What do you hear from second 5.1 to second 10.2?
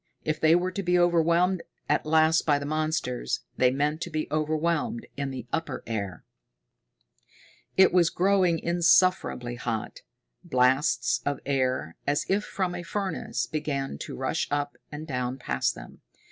in the upper air. It was growing insufferably hot.